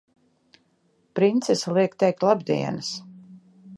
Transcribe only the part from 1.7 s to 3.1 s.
liek teikt labdienas!